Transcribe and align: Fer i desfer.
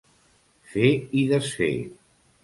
Fer 0.71 0.89
i 1.23 1.25
desfer. 1.33 1.69